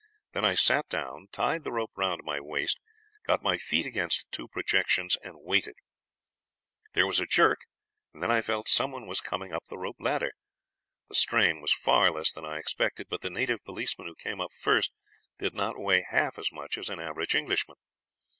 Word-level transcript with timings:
Then 0.31 0.43
I 0.43 0.55
sat 0.55 0.89
down, 0.89 1.27
tied 1.31 1.63
the 1.63 1.71
rope 1.71 1.91
round 1.95 2.21
my 2.23 2.39
waist, 2.39 2.81
got 3.27 3.43
my 3.43 3.55
feet 3.59 3.85
against 3.85 4.31
two 4.31 4.47
projections, 4.47 5.15
and 5.17 5.35
waited. 5.43 5.75
There 6.93 7.05
was 7.05 7.19
a 7.19 7.27
jerk, 7.27 7.59
and 8.11 8.23
then 8.23 8.31
I 8.31 8.41
felt 8.41 8.67
someone 8.67 9.05
was 9.05 9.21
coming 9.21 9.53
up 9.53 9.65
the 9.65 9.77
rope 9.77 9.97
ladder. 9.99 10.31
The 11.07 11.13
strain 11.13 11.61
was 11.61 11.71
far 11.71 12.09
less 12.09 12.31
than 12.33 12.45
I 12.45 12.57
expected, 12.57 13.09
but 13.11 13.21
the 13.21 13.29
native 13.29 13.63
policeman 13.63 14.07
who 14.07 14.15
came 14.15 14.41
up 14.41 14.53
first 14.53 14.91
did 15.37 15.53
not 15.53 15.77
weigh 15.77 16.01
half 16.09 16.33
so 16.43 16.45
much 16.51 16.79
as 16.79 16.89
an 16.89 16.99
average 16.99 17.35
Englishman. 17.35 17.77